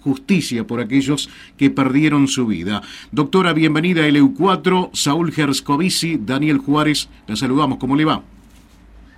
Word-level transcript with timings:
justicia 0.00 0.64
por 0.64 0.80
aquellos 0.80 1.28
que 1.58 1.68
perdieron 1.68 2.28
su 2.28 2.46
vida. 2.46 2.80
Doctora, 3.12 3.52
bienvenida 3.52 4.04
a 4.04 4.08
LEU4, 4.08 4.88
Saúl 4.94 5.32
Gerscovici, 5.32 6.16
Daniel 6.18 6.56
Juárez, 6.56 7.10
la 7.26 7.36
saludamos, 7.36 7.76
¿cómo 7.76 7.94
le 7.94 8.06
va? 8.06 8.22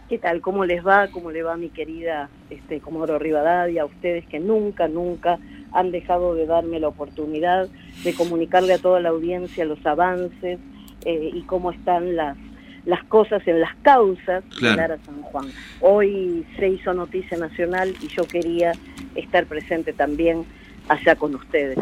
¿Qué 0.09 0.19
tal? 0.19 0.41
¿Cómo 0.41 0.65
les 0.65 0.85
va? 0.85 1.07
¿Cómo 1.13 1.31
le 1.31 1.45
va 1.45 1.57
mi 1.57 1.69
querida 1.69 2.29
este, 2.51 2.81
Comodoro 2.81 3.21
Rivadavia? 3.21 3.83
A 3.83 3.85
ustedes 3.85 4.27
que 4.27 4.41
nunca, 4.41 4.89
nunca 4.89 5.39
han 5.71 5.93
dejado 5.93 6.35
de 6.35 6.47
darme 6.47 6.81
la 6.81 6.89
oportunidad 6.89 7.69
de 8.03 8.15
comunicarle 8.15 8.73
a 8.73 8.79
toda 8.79 8.99
la 8.99 9.11
audiencia 9.11 9.65
los 9.65 9.87
avances 9.87 10.59
eh, 11.05 11.31
y 11.35 11.43
cómo 11.43 11.71
están 11.71 12.17
las 12.17 12.37
las 12.85 13.05
cosas 13.05 13.47
en 13.47 13.61
las 13.61 13.77
causas 13.83 14.43
de 14.63 14.75
Lara 14.75 14.97
San 15.05 15.21
Juan. 15.21 15.47
Hoy 15.81 16.47
se 16.59 16.69
hizo 16.71 16.95
noticia 16.95 17.37
nacional 17.37 17.95
y 18.01 18.09
yo 18.09 18.27
quería 18.27 18.73
estar 19.15 19.47
presente 19.47 19.93
también 19.93 20.45
allá 20.89 21.17
con 21.17 21.35
ustedes. 21.35 21.79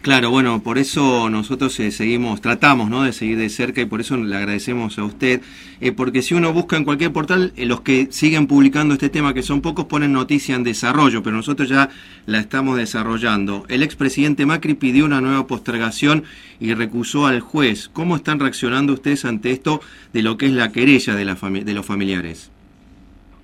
Claro, 0.00 0.30
bueno, 0.30 0.62
por 0.62 0.78
eso 0.78 1.28
nosotros 1.28 1.78
eh, 1.80 1.90
seguimos, 1.90 2.40
tratamos 2.40 2.88
¿no? 2.88 3.02
de 3.02 3.12
seguir 3.12 3.36
de 3.36 3.48
cerca 3.48 3.80
y 3.80 3.84
por 3.84 4.00
eso 4.00 4.16
le 4.16 4.36
agradecemos 4.36 4.96
a 4.96 5.04
usted, 5.04 5.42
eh, 5.80 5.90
porque 5.90 6.22
si 6.22 6.34
uno 6.34 6.52
busca 6.52 6.76
en 6.76 6.84
cualquier 6.84 7.12
portal, 7.12 7.52
eh, 7.56 7.66
los 7.66 7.80
que 7.80 8.06
siguen 8.10 8.46
publicando 8.46 8.94
este 8.94 9.08
tema, 9.08 9.34
que 9.34 9.42
son 9.42 9.60
pocos, 9.60 9.86
ponen 9.86 10.12
noticia 10.12 10.54
en 10.54 10.62
desarrollo, 10.62 11.24
pero 11.24 11.34
nosotros 11.34 11.68
ya 11.68 11.90
la 12.26 12.38
estamos 12.38 12.76
desarrollando. 12.76 13.66
El 13.68 13.82
expresidente 13.82 14.46
Macri 14.46 14.74
pidió 14.74 15.04
una 15.04 15.20
nueva 15.20 15.48
postergación 15.48 16.22
y 16.60 16.74
recusó 16.74 17.26
al 17.26 17.40
juez. 17.40 17.90
¿Cómo 17.92 18.14
están 18.14 18.38
reaccionando 18.38 18.92
ustedes 18.92 19.24
ante 19.24 19.50
esto 19.50 19.80
de 20.12 20.22
lo 20.22 20.38
que 20.38 20.46
es 20.46 20.52
la 20.52 20.70
querella 20.70 21.16
de, 21.16 21.24
la 21.24 21.34
de 21.34 21.74
los 21.74 21.84
familiares? 21.84 22.52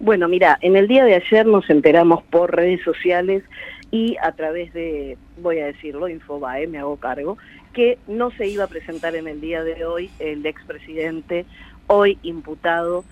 Bueno, 0.00 0.28
mira, 0.28 0.58
en 0.60 0.76
el 0.76 0.88
día 0.88 1.04
de 1.04 1.14
ayer 1.14 1.46
nos 1.46 1.68
enteramos 1.70 2.22
por 2.24 2.54
redes 2.54 2.82
sociales 2.82 3.42
y 3.90 4.16
a 4.20 4.32
través 4.32 4.72
de, 4.72 5.16
voy 5.38 5.60
a 5.60 5.66
decirlo, 5.66 6.08
Infobae, 6.08 6.66
me 6.66 6.78
hago 6.78 6.96
cargo, 6.96 7.38
que 7.72 7.98
no 8.08 8.30
se 8.32 8.48
iba 8.48 8.64
a 8.64 8.68
presentar 8.68 9.14
en 9.14 9.28
el 9.28 9.40
día 9.40 9.62
de 9.62 9.84
hoy 9.84 10.10
el 10.18 10.44
expresidente, 10.46 11.46
hoy 11.86 12.18
imputado, 12.22 13.04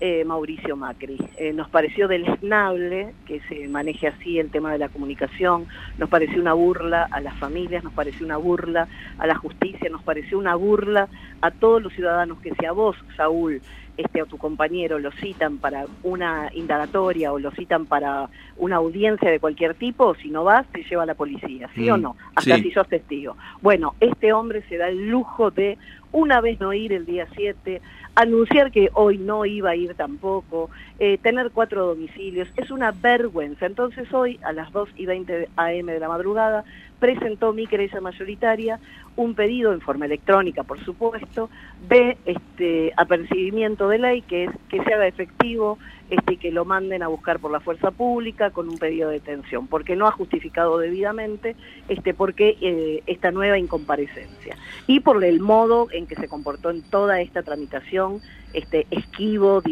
eh, 0.00 0.24
Mauricio 0.24 0.76
Macri. 0.76 1.18
Eh, 1.36 1.52
nos 1.52 1.68
pareció 1.68 2.08
deleznable 2.08 3.12
que 3.26 3.40
se 3.50 3.68
maneje 3.68 4.08
así 4.08 4.38
el 4.38 4.50
tema 4.50 4.72
de 4.72 4.78
la 4.78 4.88
comunicación, 4.88 5.66
nos 5.98 6.08
pareció 6.08 6.40
una 6.40 6.54
burla 6.54 7.06
a 7.10 7.20
las 7.20 7.36
familias, 7.38 7.84
nos 7.84 7.92
pareció 7.92 8.24
una 8.24 8.38
burla 8.38 8.88
a 9.18 9.26
la 9.26 9.34
justicia, 9.34 9.90
nos 9.90 10.02
pareció 10.02 10.38
una 10.38 10.54
burla 10.54 11.08
a 11.42 11.50
todos 11.50 11.82
los 11.82 11.92
ciudadanos 11.92 12.40
que 12.40 12.54
si 12.58 12.64
a 12.64 12.72
vos, 12.72 12.96
Saúl, 13.14 13.60
este, 14.00 14.22
o 14.22 14.26
tu 14.26 14.38
compañero 14.38 14.98
lo 14.98 15.10
citan 15.12 15.58
para 15.58 15.86
una 16.02 16.50
indagatoria 16.54 17.32
o 17.32 17.38
lo 17.38 17.50
citan 17.52 17.86
para 17.86 18.28
una 18.56 18.76
audiencia 18.76 19.30
de 19.30 19.40
cualquier 19.40 19.74
tipo, 19.74 20.14
si 20.14 20.30
no 20.30 20.44
vas, 20.44 20.66
te 20.68 20.82
lleva 20.84 21.02
a 21.04 21.06
la 21.06 21.14
policía, 21.14 21.68
¿sí 21.74 21.88
o 21.90 21.96
mm, 21.96 22.02
no? 22.02 22.16
Hasta 22.34 22.56
si 22.56 22.70
sos 22.70 22.88
testigo. 22.88 23.36
Bueno, 23.60 23.94
este 24.00 24.32
hombre 24.32 24.62
se 24.68 24.76
da 24.76 24.88
el 24.88 25.08
lujo 25.08 25.50
de 25.50 25.78
una 26.12 26.40
vez 26.40 26.60
no 26.60 26.72
ir 26.72 26.92
el 26.92 27.06
día 27.06 27.26
7, 27.34 27.80
anunciar 28.14 28.70
que 28.70 28.90
hoy 28.94 29.18
no 29.18 29.46
iba 29.46 29.70
a 29.70 29.76
ir 29.76 29.94
tampoco, 29.94 30.70
eh, 30.98 31.18
tener 31.18 31.50
cuatro 31.52 31.86
domicilios, 31.86 32.48
es 32.56 32.70
una 32.70 32.90
vergüenza. 32.90 33.66
Entonces 33.66 34.12
hoy 34.12 34.40
a 34.42 34.52
las 34.52 34.72
2 34.72 34.88
y 34.96 35.06
20 35.06 35.48
am 35.56 35.86
de 35.86 36.00
la 36.00 36.08
madrugada 36.08 36.64
presentó 36.98 37.52
mi 37.52 37.66
querella 37.66 38.00
mayoritaria 38.00 38.80
un 39.20 39.34
pedido 39.34 39.74
en 39.74 39.82
forma 39.82 40.06
electrónica, 40.06 40.62
por 40.62 40.82
supuesto, 40.82 41.50
de 41.88 42.16
este 42.24 42.92
apercibimiento 42.96 43.88
de 43.88 43.98
ley 43.98 44.22
que 44.22 44.44
es 44.44 44.50
que 44.70 44.82
se 44.82 44.94
haga 44.94 45.06
efectivo 45.06 45.78
este 46.08 46.38
que 46.38 46.50
lo 46.50 46.64
manden 46.64 47.02
a 47.02 47.08
buscar 47.08 47.38
por 47.38 47.50
la 47.50 47.60
fuerza 47.60 47.90
pública 47.90 48.50
con 48.50 48.68
un 48.68 48.78
pedido 48.78 49.10
de 49.10 49.20
detención, 49.20 49.66
porque 49.66 49.94
no 49.94 50.06
ha 50.06 50.12
justificado 50.12 50.78
debidamente 50.78 51.54
este 51.88 52.14
porque 52.14 52.56
eh, 52.62 53.02
esta 53.06 53.30
nueva 53.30 53.58
incomparecencia 53.58 54.56
y 54.86 55.00
por 55.00 55.22
el 55.22 55.40
modo 55.40 55.88
en 55.92 56.06
que 56.06 56.16
se 56.16 56.26
comportó 56.26 56.70
en 56.70 56.80
toda 56.82 57.20
esta 57.20 57.42
tramitación, 57.42 58.22
este 58.54 58.86
esquivo, 58.90 59.62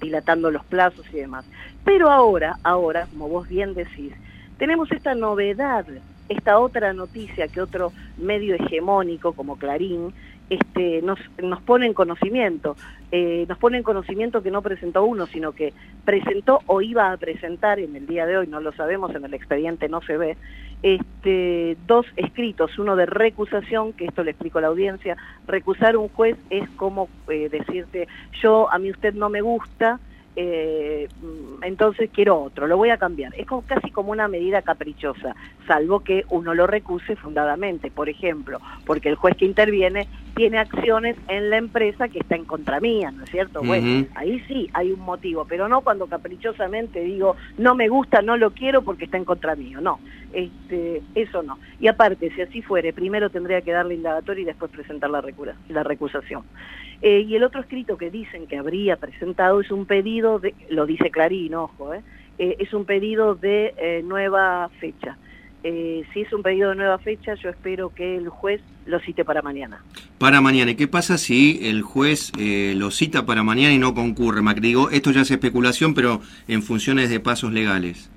dilatando 0.00 0.50
los 0.50 0.64
plazos 0.64 1.04
y 1.12 1.18
demás. 1.18 1.44
Pero 1.84 2.10
ahora, 2.10 2.56
ahora, 2.62 3.06
como 3.10 3.28
vos 3.28 3.46
bien 3.48 3.74
decís, 3.74 4.14
tenemos 4.56 4.90
esta 4.92 5.14
novedad 5.14 5.84
esta 6.28 6.58
otra 6.58 6.92
noticia 6.92 7.48
que 7.48 7.60
otro 7.60 7.92
medio 8.16 8.54
hegemónico 8.54 9.32
como 9.32 9.56
Clarín 9.56 10.12
este, 10.50 11.00
nos, 11.02 11.18
nos 11.42 11.62
pone 11.62 11.86
en 11.86 11.94
conocimiento, 11.94 12.76
eh, 13.10 13.46
nos 13.48 13.58
pone 13.58 13.78
en 13.78 13.82
conocimiento 13.82 14.42
que 14.42 14.50
no 14.50 14.60
presentó 14.62 15.04
uno, 15.04 15.26
sino 15.26 15.52
que 15.52 15.72
presentó 16.04 16.60
o 16.66 16.82
iba 16.82 17.12
a 17.12 17.16
presentar 17.16 17.78
en 17.78 17.96
el 17.96 18.06
día 18.06 18.26
de 18.26 18.36
hoy, 18.36 18.46
no 18.46 18.60
lo 18.60 18.72
sabemos, 18.72 19.14
en 19.14 19.24
el 19.24 19.34
expediente 19.34 19.88
no 19.88 20.02
se 20.02 20.16
ve, 20.18 20.36
este, 20.82 21.78
dos 21.86 22.04
escritos, 22.16 22.78
uno 22.78 22.94
de 22.94 23.06
recusación, 23.06 23.94
que 23.94 24.04
esto 24.04 24.22
le 24.22 24.32
explico 24.32 24.58
a 24.58 24.62
la 24.62 24.68
audiencia, 24.68 25.16
recusar 25.46 25.96
un 25.96 26.08
juez 26.08 26.36
es 26.50 26.68
como 26.70 27.08
eh, 27.28 27.48
decirte, 27.48 28.06
yo, 28.42 28.70
a 28.70 28.78
mí 28.78 28.90
usted 28.90 29.14
no 29.14 29.30
me 29.30 29.40
gusta, 29.40 29.98
eh, 30.36 31.08
entonces 31.62 32.10
quiero 32.12 32.40
otro, 32.40 32.66
lo 32.66 32.76
voy 32.76 32.90
a 32.90 32.98
cambiar. 32.98 33.32
Es 33.36 33.46
como, 33.46 33.62
casi 33.62 33.90
como 33.90 34.10
una 34.10 34.28
medida 34.28 34.62
caprichosa, 34.62 35.34
salvo 35.66 36.00
que 36.00 36.24
uno 36.30 36.54
lo 36.54 36.66
recuse 36.66 37.16
fundadamente, 37.16 37.90
por 37.90 38.08
ejemplo, 38.08 38.60
porque 38.84 39.08
el 39.08 39.16
juez 39.16 39.36
que 39.36 39.44
interviene 39.44 40.08
tiene 40.34 40.58
acciones 40.58 41.16
en 41.28 41.50
la 41.50 41.56
empresa 41.56 42.08
que 42.08 42.18
está 42.18 42.36
en 42.36 42.44
contra 42.44 42.80
mía, 42.80 43.10
¿no 43.10 43.24
es 43.24 43.30
cierto? 43.30 43.62
Bueno, 43.62 44.06
ahí 44.14 44.40
sí 44.48 44.68
hay 44.72 44.90
un 44.92 45.00
motivo, 45.00 45.44
pero 45.48 45.68
no 45.68 45.82
cuando 45.82 46.06
caprichosamente 46.06 47.00
digo, 47.00 47.36
no 47.58 47.74
me 47.74 47.88
gusta, 47.88 48.22
no 48.22 48.36
lo 48.36 48.50
quiero 48.50 48.82
porque 48.82 49.04
está 49.04 49.16
en 49.16 49.24
contra 49.24 49.54
mío, 49.54 49.80
no, 49.80 50.00
este, 50.32 51.02
eso 51.14 51.42
no. 51.42 51.58
Y 51.78 51.86
aparte, 51.86 52.30
si 52.34 52.42
así 52.42 52.62
fuere, 52.62 52.92
primero 52.92 53.30
tendría 53.30 53.60
que 53.62 53.72
darle 53.72 53.94
indagatoria 53.94 54.42
y 54.42 54.46
después 54.46 54.70
presentar 54.70 55.10
la, 55.10 55.24
la 55.68 55.82
recusación. 55.82 56.42
Eh, 57.02 57.20
y 57.20 57.36
el 57.36 57.44
otro 57.44 57.60
escrito 57.60 57.96
que 57.96 58.10
dicen 58.10 58.46
que 58.46 58.56
habría 58.56 58.96
presentado 58.96 59.60
es 59.60 59.70
un 59.70 59.86
pedido 59.86 60.38
de, 60.38 60.54
lo 60.70 60.86
dice 60.86 61.10
Clarín, 61.10 61.54
ojo, 61.54 61.94
eh, 61.94 62.02
eh 62.38 62.56
es 62.58 62.72
un 62.72 62.84
pedido 62.84 63.34
de 63.34 63.74
eh, 63.76 64.02
nueva 64.04 64.70
fecha. 64.80 65.16
Si 66.12 66.20
es 66.20 66.32
un 66.32 66.42
pedido 66.42 66.70
de 66.70 66.76
nueva 66.76 66.98
fecha, 66.98 67.34
yo 67.34 67.48
espero 67.48 67.88
que 67.94 68.16
el 68.16 68.28
juez 68.28 68.60
lo 68.86 69.00
cite 69.00 69.24
para 69.24 69.40
mañana. 69.42 69.82
Para 70.18 70.40
mañana. 70.40 70.72
¿Y 70.72 70.74
qué 70.74 70.88
pasa 70.88 71.16
si 71.16 71.60
el 71.62 71.82
juez 71.82 72.32
lo 72.36 72.90
cita 72.90 73.24
para 73.24 73.42
mañana 73.42 73.72
y 73.72 73.78
no 73.78 73.94
concurre? 73.94 74.42
Macri, 74.42 74.68
digo, 74.68 74.90
esto 74.90 75.10
ya 75.10 75.22
es 75.22 75.30
especulación, 75.30 75.94
pero 75.94 76.20
en 76.48 76.62
funciones 76.62 77.08
de 77.08 77.20
pasos 77.20 77.52
legales. 77.52 78.10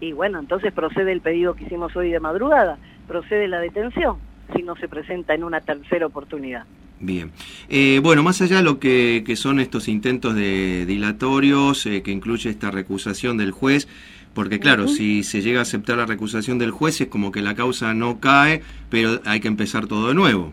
Y 0.00 0.12
bueno, 0.12 0.38
entonces 0.38 0.72
procede 0.72 1.12
el 1.12 1.20
pedido 1.20 1.54
que 1.54 1.64
hicimos 1.64 1.96
hoy 1.96 2.10
de 2.10 2.20
madrugada, 2.20 2.78
procede 3.08 3.48
la 3.48 3.58
detención 3.58 4.18
si 4.54 4.62
no 4.62 4.76
se 4.76 4.88
presenta 4.88 5.34
en 5.34 5.44
una 5.44 5.60
tercera 5.60 6.06
oportunidad. 6.06 6.64
Bien. 7.00 7.32
Eh, 7.68 8.00
bueno, 8.02 8.22
más 8.22 8.40
allá 8.40 8.58
de 8.58 8.62
lo 8.62 8.78
que, 8.78 9.24
son 9.36 9.60
estos 9.60 9.88
intentos 9.88 10.34
de 10.34 10.86
dilatorios, 10.86 11.86
eh, 11.86 12.02
que 12.02 12.12
incluye 12.12 12.50
esta 12.50 12.70
recusación 12.70 13.36
del 13.36 13.50
juez, 13.50 13.88
porque 14.34 14.58
claro, 14.58 14.88
si 14.88 15.22
se 15.22 15.40
llega 15.40 15.60
a 15.60 15.62
aceptar 15.62 15.96
la 15.96 16.06
recusación 16.06 16.58
del 16.58 16.72
juez 16.72 17.00
es 17.00 17.08
como 17.08 17.32
que 17.32 17.40
la 17.40 17.54
causa 17.54 17.94
no 17.94 18.20
cae, 18.20 18.62
pero 18.90 19.20
hay 19.24 19.40
que 19.40 19.48
empezar 19.48 19.86
todo 19.86 20.08
de 20.08 20.14
nuevo. 20.14 20.52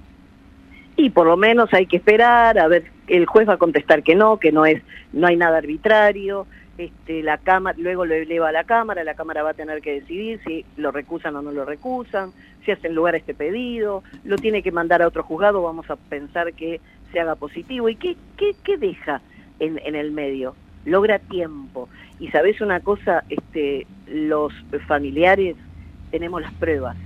Y 0.96 1.09
por 1.09 1.25
lo 1.25 1.36
menos 1.36 1.74
hay 1.74 1.88
que 1.88 1.97
esperar 1.97 2.59
a 2.59 2.68
ver, 2.68 2.86
el 3.08 3.25
juez 3.25 3.50
va 3.50 3.53
a 3.53 3.58
contestar 3.58 4.03
que 4.03 4.16
no, 4.16 4.38
que 4.38 4.52
no 4.52 4.66
es, 4.66 4.84
no 5.14 5.28
hay 5.28 5.36
nada 5.36 5.58
arbitrario, 5.58 6.46
este, 6.78 7.22
la 7.22 7.38
cámara, 7.38 7.78
luego 7.80 8.06
lo 8.06 8.16
eleva 8.16 8.50
a 8.50 8.52
la 8.52 8.64
Cámara, 8.64 9.03
la 9.03 9.14
Cámara 9.14 9.44
va 9.44 9.52
a 9.52 9.53
tener 9.53 9.81
que 9.81 9.94
decidir 9.94 10.40
si 10.46 10.66
lo 10.78 10.92
recusan 10.92 11.36
o 11.36 11.42
no 11.42 11.52
lo 11.52 11.66
recusan, 11.66 12.31
si 12.66 12.72
hacen 12.72 12.96
lugar 12.96 13.13
a 13.13 13.18
este 13.18 13.34
pedido, 13.34 14.03
lo 14.24 14.38
tiene 14.38 14.63
que 14.63 14.72
mandar 14.72 15.02
a 15.02 15.08
otro 15.08 15.24
juzgado, 15.24 15.62
vamos 15.62 15.90
a 15.90 15.96
pensar 15.96 16.53
que 16.53 16.80
se 17.12 17.19
haga 17.19 17.36
positivo. 17.36 17.90
¿Y 17.90 17.96
qué, 17.96 18.16
qué, 18.38 18.56
qué 18.63 18.78
deja 18.78 19.22
en, 19.59 19.80
en 19.84 19.96
el 19.96 20.12
medio? 20.12 20.56
Logra 20.86 21.19
tiempo. 21.19 21.90
Y 22.19 22.30
sabes 22.30 22.62
una 22.62 22.80
cosa, 22.80 23.24
este, 23.30 23.88
los 24.08 24.53
familiares 24.88 25.56
tenemos 26.12 26.42
las 26.42 26.53
pruebas. 26.53 26.97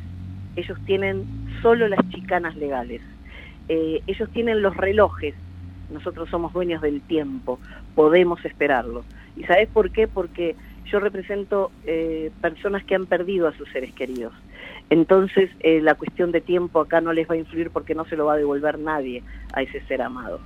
Ellos 0.55 0.77
tienen 0.85 1.25
solo 1.61 1.87
las 1.87 1.99
chicanas 2.09 2.55
legales. 2.55 3.01
Eh, 3.69 4.01
ellos 4.07 4.29
tienen 4.31 4.61
los 4.61 4.75
relojes. 4.75 5.35
Nosotros 5.91 6.29
somos 6.29 6.53
dueños 6.53 6.81
del 6.81 7.01
tiempo. 7.01 7.59
Podemos 7.93 8.43
esperarlo. 8.45 9.03
¿Y 9.37 9.43
sabes 9.43 9.67
por 9.69 9.91
qué? 9.91 10.07
Porque 10.07 10.55
yo 10.85 10.99
represento 10.99 11.71
eh, 11.85 12.31
personas 12.41 12.83
que 12.83 12.95
han 12.95 13.05
perdido 13.05 13.47
a 13.47 13.53
sus 13.53 13.69
seres 13.71 13.93
queridos. 13.93 14.33
Entonces 14.89 15.49
eh, 15.61 15.81
la 15.81 15.95
cuestión 15.95 16.31
de 16.31 16.41
tiempo 16.41 16.79
acá 16.79 17.01
no 17.01 17.11
les 17.11 17.29
va 17.29 17.33
a 17.33 17.37
influir 17.37 17.71
porque 17.71 17.95
no 17.95 18.05
se 18.05 18.15
lo 18.15 18.25
va 18.25 18.33
a 18.33 18.37
devolver 18.37 18.77
nadie 18.77 19.23
a 19.53 19.61
ese 19.61 19.81
ser 19.87 20.01
amado. 20.01 20.39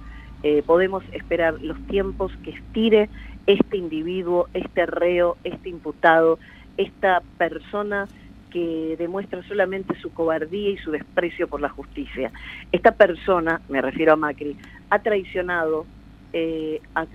Eh, 0.44 0.64
podemos 0.66 1.04
esperar 1.12 1.62
los 1.62 1.78
tiempos 1.88 2.32
que 2.44 2.52
estire 2.52 3.10
este 3.46 3.78
individuo, 3.78 4.48
este 4.54 4.86
reo, 4.86 5.38
este 5.44 5.70
imputado, 5.70 6.40
esta 6.78 7.22
persona 7.38 8.08
que 8.50 8.96
demuestra 8.98 9.44
solamente 9.44 9.96
su 10.00 10.12
cobardía 10.12 10.70
y 10.70 10.78
su 10.78 10.92
desprecio 10.92 11.48
por 11.48 11.62
la 11.62 11.70
justicia. 11.70 12.32
Esta 12.72 12.92
persona, 12.92 13.62
me 13.70 13.82
refiero 13.82 14.14
a 14.14 14.16
Macri, 14.16 14.56
ha 14.90 15.00
traicionado 15.00 15.86
eh, 16.34 16.82
a, 16.96 17.06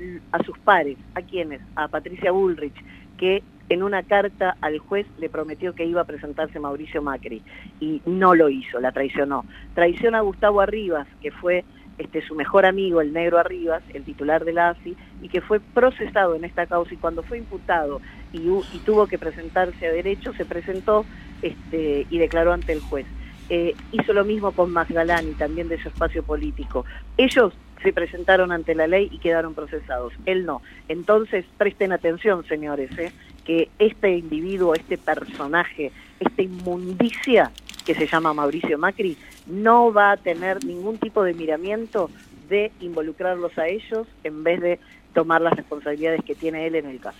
sus 0.44 0.58
pares, 0.58 0.98
¿a 1.14 1.22
quienes? 1.22 1.60
A 1.76 1.88
Patricia 1.88 2.32
Bullrich, 2.32 2.74
que 3.16 3.42
en 3.68 3.82
una 3.82 4.02
carta 4.02 4.56
al 4.60 4.78
juez 4.78 5.06
le 5.18 5.28
prometió 5.28 5.74
que 5.74 5.86
iba 5.86 6.02
a 6.02 6.04
presentarse 6.04 6.60
Mauricio 6.60 7.00
Macri 7.00 7.42
y 7.80 8.02
no 8.06 8.34
lo 8.34 8.48
hizo, 8.48 8.80
la 8.80 8.92
traicionó. 8.92 9.44
Traiciona 9.74 10.18
a 10.18 10.22
Gustavo 10.22 10.60
Arribas, 10.60 11.06
que 11.22 11.30
fue 11.30 11.64
este, 11.98 12.22
su 12.26 12.34
mejor 12.34 12.66
amigo, 12.66 13.00
el 13.00 13.12
negro 13.12 13.38
Arribas, 13.38 13.82
el 13.92 14.04
titular 14.04 14.44
de 14.44 14.52
la 14.52 14.70
AFI, 14.70 14.96
y 15.22 15.28
que 15.28 15.40
fue 15.40 15.60
procesado 15.60 16.34
en 16.34 16.44
esta 16.44 16.66
causa 16.66 16.94
y 16.94 16.96
cuando 16.98 17.22
fue 17.22 17.38
imputado 17.38 18.00
y, 18.32 18.38
y 18.38 18.78
tuvo 18.84 19.06
que 19.06 19.18
presentarse 19.18 19.86
a 19.86 19.92
derecho, 19.92 20.32
se 20.34 20.44
presentó 20.44 21.04
este, 21.42 22.06
y 22.10 22.18
declaró 22.18 22.52
ante 22.52 22.72
el 22.72 22.80
juez. 22.80 23.06
Eh, 23.50 23.74
hizo 23.92 24.12
lo 24.14 24.24
mismo 24.24 24.52
con 24.52 24.72
Masgalani, 24.72 25.32
también 25.32 25.68
de 25.68 25.80
su 25.80 25.88
espacio 25.88 26.22
político. 26.22 26.86
Ellos 27.18 27.52
se 27.82 27.92
presentaron 27.92 28.50
ante 28.50 28.74
la 28.74 28.86
ley 28.86 29.10
y 29.12 29.18
quedaron 29.18 29.54
procesados, 29.54 30.14
él 30.24 30.46
no. 30.46 30.62
Entonces, 30.88 31.44
presten 31.58 31.92
atención, 31.92 32.46
señores, 32.46 32.90
¿eh? 32.98 33.12
que 33.44 33.68
este 33.78 34.16
individuo, 34.16 34.74
este 34.74 34.96
personaje, 34.96 35.92
esta 36.18 36.40
inmundicia 36.42 37.52
que 37.84 37.94
se 37.94 38.06
llama 38.06 38.34
Mauricio 38.34 38.78
Macri, 38.78 39.16
no 39.46 39.92
va 39.92 40.12
a 40.12 40.16
tener 40.16 40.64
ningún 40.64 40.98
tipo 40.98 41.22
de 41.22 41.34
miramiento 41.34 42.10
de 42.48 42.72
involucrarlos 42.80 43.56
a 43.58 43.68
ellos 43.68 44.06
en 44.22 44.44
vez 44.44 44.60
de 44.60 44.80
tomar 45.12 45.40
las 45.40 45.54
responsabilidades 45.54 46.22
que 46.24 46.34
tiene 46.34 46.66
él 46.66 46.74
en 46.74 46.86
el 46.86 47.00
caso. 47.00 47.18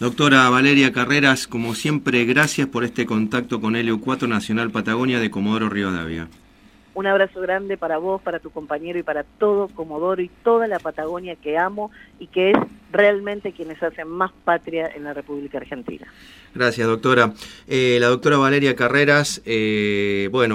Doctora 0.00 0.48
Valeria 0.50 0.92
Carreras, 0.92 1.46
como 1.46 1.74
siempre, 1.74 2.24
gracias 2.24 2.66
por 2.66 2.82
este 2.82 3.06
contacto 3.06 3.60
con 3.60 3.74
LU4 3.74 4.26
Nacional 4.26 4.70
Patagonia 4.70 5.20
de 5.20 5.30
Comodoro 5.30 5.68
Rivadavia. 5.68 6.28
Un 6.94 7.06
abrazo 7.06 7.40
grande 7.40 7.76
para 7.76 7.98
vos, 7.98 8.22
para 8.22 8.38
tu 8.38 8.50
compañero 8.50 8.98
y 8.98 9.02
para 9.02 9.24
todo 9.24 9.68
Comodoro 9.68 10.22
y 10.22 10.30
toda 10.44 10.68
la 10.68 10.78
Patagonia 10.78 11.34
que 11.34 11.58
amo 11.58 11.90
y 12.20 12.28
que 12.28 12.50
es 12.50 12.56
realmente 12.92 13.52
quienes 13.52 13.82
hacen 13.82 14.06
más 14.08 14.30
patria 14.44 14.88
en 14.94 15.02
la 15.02 15.12
República 15.12 15.58
Argentina. 15.58 16.06
Gracias, 16.54 16.86
doctora. 16.86 17.32
Eh, 17.66 17.98
la 18.00 18.06
doctora 18.06 18.38
Valeria 18.38 18.76
Carreras, 18.76 19.42
eh, 19.44 20.28
bueno. 20.30 20.52